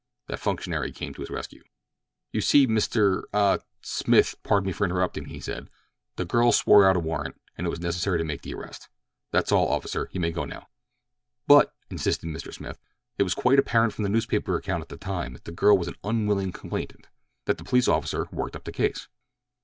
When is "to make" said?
8.17-8.41